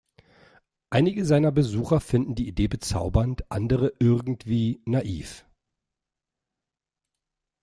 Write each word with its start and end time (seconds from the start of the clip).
Einige 0.89 1.25
seiner 1.27 1.51
Besucher 1.51 1.99
finden 1.99 2.33
die 2.33 2.47
Idee 2.47 2.67
bezaubernd, 2.67 3.51
andere 3.51 3.93
irgendwie 3.99 4.81
naiv. 4.85 5.45